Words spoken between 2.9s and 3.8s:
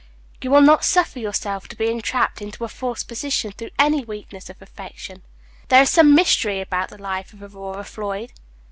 position through